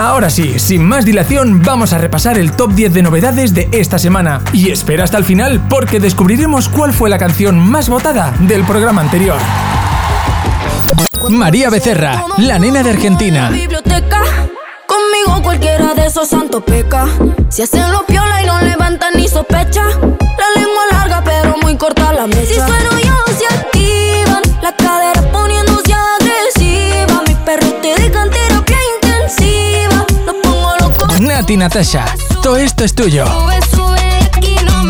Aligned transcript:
Ahora 0.00 0.30
sí, 0.30 0.58
sin 0.58 0.82
más 0.82 1.04
dilación, 1.04 1.62
vamos 1.62 1.92
a 1.92 1.98
repasar 1.98 2.38
el 2.38 2.52
top 2.52 2.72
10 2.72 2.94
de 2.94 3.02
novedades 3.02 3.52
de 3.52 3.68
esta 3.70 3.98
semana. 3.98 4.40
Y 4.50 4.70
espera 4.70 5.04
hasta 5.04 5.18
el 5.18 5.24
final 5.24 5.60
porque 5.68 6.00
descubriremos 6.00 6.70
cuál 6.70 6.94
fue 6.94 7.10
la 7.10 7.18
canción 7.18 7.58
más 7.58 7.90
votada 7.90 8.32
del 8.40 8.64
programa 8.64 9.02
anterior. 9.02 9.36
María 11.28 11.68
Becerra, 11.68 12.24
la 12.38 12.58
nena 12.58 12.82
de 12.82 12.88
Argentina. 12.88 13.50
Conmigo 14.86 15.42
cualquiera 15.42 15.92
de 15.92 16.06
esos 16.06 16.28
santos 16.28 16.62
peca. 16.64 17.06
Si 17.50 17.60
hacen 17.60 17.82
piola 18.06 18.42
y 18.42 18.46
no 18.46 18.58
levantan 18.62 19.12
ni 19.16 19.28
sospecha. 19.28 19.82
Natasha, 31.56 32.04
todo 32.42 32.56
esto 32.56 32.84
es 32.84 32.94
tuyo. 32.94 33.26
Sube, 33.26 33.60
sube, 33.74 34.30
aquí 34.32 34.56
no 34.64 34.80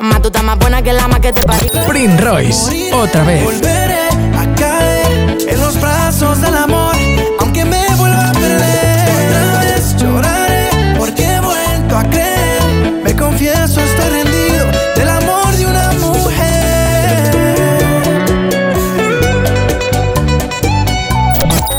más 0.00 0.22
tú 0.22 0.28
estás 0.28 0.42
más 0.42 0.58
buena 0.58 0.82
que 0.82 0.92
la 0.92 1.08
más 1.08 1.20
que 1.20 1.32
te 1.32 1.42
parió. 1.42 1.70
Prince 1.86 2.16
Royce, 2.18 2.92
otra 2.92 3.22
vez. 3.24 3.44
Volveré 3.44 4.08
a 4.36 4.54
caer 4.54 5.38
en 5.48 5.60
los 5.60 5.80
brazos 5.80 6.40
del 6.40 6.54
amor, 6.54 6.94
aunque 7.40 7.64
me 7.64 7.84
vuelva 7.96 8.30
a 8.30 8.32
perder. 8.32 9.08
Otra 9.48 9.60
vez 9.60 9.96
lloraré 9.96 10.70
porque 10.98 11.24
he 11.24 11.40
vuelto 11.40 11.96
a 11.96 12.04
creer. 12.04 13.00
Me 13.04 13.14
confieso, 13.16 13.80
estoy 13.80 14.10
rendido 14.10 14.66
del 14.96 15.08
amor 15.08 15.56
de 15.56 15.66
una 15.66 15.92
mujer. 15.92 16.28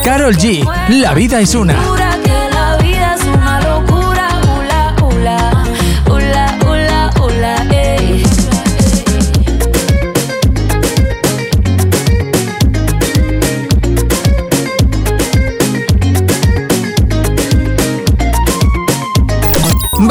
Carol 0.04 0.36
G, 0.36 0.66
la 0.90 1.14
vida 1.14 1.40
es 1.40 1.56
una. 1.56 1.89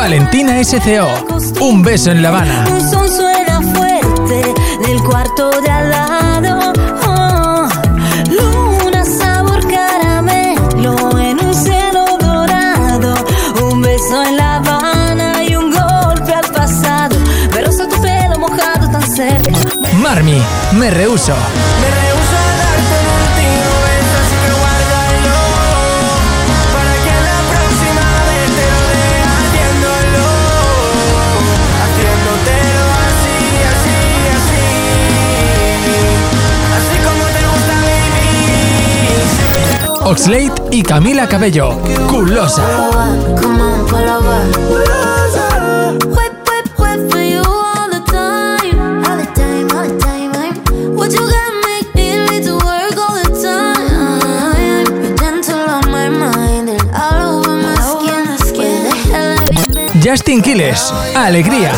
Valentina 0.08 0.64
SCO, 0.64 1.60
un 1.60 1.82
beso 1.82 2.10
en 2.10 2.22
La 2.22 2.30
Habana. 2.30 2.64
Un 2.72 2.80
son 2.80 3.06
suena 3.10 3.60
fuerte 3.60 4.54
del 4.86 5.02
cuarto 5.02 5.50
de 5.60 5.70
al 5.70 5.90
lado. 5.90 6.72
Oh, 7.06 7.68
luna 8.30 9.04
sabor 9.04 9.60
caramelo 9.68 11.18
en 11.18 11.44
un 11.44 11.54
cielo 11.54 12.16
dorado. 12.18 13.16
Un 13.62 13.82
beso 13.82 14.24
en 14.24 14.38
La 14.38 14.56
Habana 14.56 15.44
y 15.44 15.54
un 15.54 15.70
golpe 15.70 16.32
al 16.32 16.50
pasado. 16.54 17.14
Pero 17.52 17.68
tu 17.70 18.00
pelo 18.00 18.38
mojado 18.38 18.88
tan 18.90 19.02
cerca. 19.14 19.52
Marmi, 20.00 20.40
me 20.72 20.88
rehuso. 20.88 21.34
Me 21.82 22.07
the 58.84 58.94
hell 59.12 59.36
have 59.36 59.52
you 59.52 59.68
been? 59.74 60.00
Justin 60.00 60.40
Quiles, 60.40 60.92
alegría. 61.14 61.72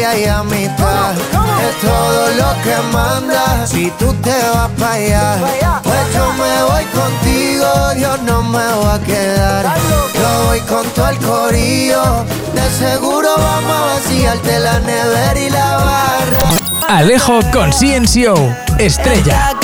Familia 0.00 0.18
y 0.18 0.28
amistad 0.28 1.12
es 1.12 1.80
todo 1.82 2.30
lo 2.30 2.62
que 2.62 2.74
manda. 2.90 3.66
Si 3.66 3.90
tú 3.98 4.14
te 4.22 4.30
vas 4.30 4.70
para 4.78 4.94
allá, 4.94 5.80
pues 5.82 6.14
yo 6.14 6.32
me 6.32 6.62
voy 6.62 6.84
contigo. 6.84 7.66
Dios 7.96 8.22
no 8.22 8.42
me 8.42 8.58
va 8.58 8.94
a 8.94 9.00
quedar. 9.00 9.66
Yo 10.14 10.46
voy 10.46 10.60
con 10.60 10.86
todo 10.90 11.08
el 11.10 11.18
corillo. 11.18 12.24
De 12.54 12.70
seguro 12.78 13.28
vamos 13.36 13.76
a 13.76 13.84
vaciarte 13.94 14.58
la 14.58 14.80
nevera 14.80 15.38
y 15.38 15.50
la 15.50 15.76
barra. 15.76 16.48
Alejo 16.88 17.40
con 17.52 17.70
CNCO, 17.70 18.56
estrella. 18.78 19.59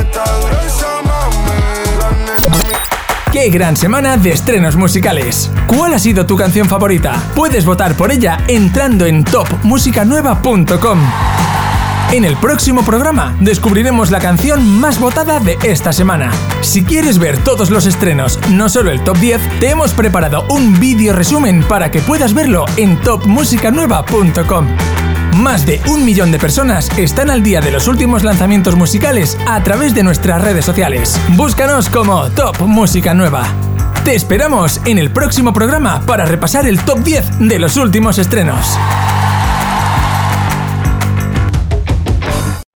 Está 0.00 0.24
dura 0.40 0.66
esa 0.66 1.02
mami, 1.04 1.98
la 2.00 2.10
nena 2.10 2.48
mía. 2.66 2.80
¡Qué 3.30 3.48
gran 3.50 3.76
semana 3.76 4.16
de 4.16 4.32
estrenos 4.32 4.74
musicales! 4.74 5.52
¿Cuál 5.68 5.94
ha 5.94 6.00
sido 6.00 6.26
tu 6.26 6.34
canción 6.36 6.68
favorita? 6.68 7.22
Puedes 7.36 7.64
votar 7.64 7.94
por 7.94 8.10
ella 8.10 8.40
entrando 8.48 9.06
en 9.06 9.22
topmusicanueva.com. 9.22 10.98
En 12.12 12.26
el 12.26 12.36
próximo 12.36 12.84
programa 12.84 13.34
descubriremos 13.40 14.10
la 14.10 14.20
canción 14.20 14.78
más 14.78 15.00
votada 15.00 15.40
de 15.40 15.56
esta 15.62 15.94
semana. 15.94 16.30
Si 16.60 16.84
quieres 16.84 17.18
ver 17.18 17.38
todos 17.38 17.70
los 17.70 17.86
estrenos, 17.86 18.38
no 18.50 18.68
solo 18.68 18.90
el 18.90 19.02
top 19.02 19.16
10, 19.16 19.40
te 19.60 19.70
hemos 19.70 19.94
preparado 19.94 20.44
un 20.50 20.78
vídeo 20.78 21.14
resumen 21.14 21.64
para 21.64 21.90
que 21.90 22.02
puedas 22.02 22.34
verlo 22.34 22.66
en 22.76 23.00
topmusicanueva.com. 23.00 24.66
Más 25.38 25.64
de 25.64 25.80
un 25.88 26.04
millón 26.04 26.30
de 26.32 26.38
personas 26.38 26.90
están 26.98 27.30
al 27.30 27.42
día 27.42 27.62
de 27.62 27.70
los 27.70 27.88
últimos 27.88 28.24
lanzamientos 28.24 28.76
musicales 28.76 29.38
a 29.48 29.62
través 29.62 29.94
de 29.94 30.02
nuestras 30.02 30.42
redes 30.42 30.66
sociales. 30.66 31.18
Búscanos 31.30 31.88
como 31.88 32.28
Top 32.32 32.60
Música 32.60 33.14
Nueva. 33.14 33.46
Te 34.04 34.14
esperamos 34.14 34.82
en 34.84 34.98
el 34.98 35.12
próximo 35.12 35.54
programa 35.54 36.02
para 36.02 36.26
repasar 36.26 36.66
el 36.66 36.78
top 36.80 36.98
10 36.98 37.38
de 37.38 37.58
los 37.58 37.78
últimos 37.78 38.18
estrenos. 38.18 38.76